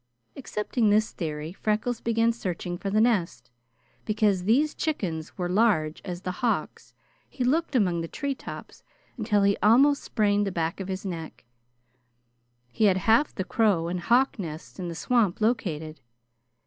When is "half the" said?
12.97-13.43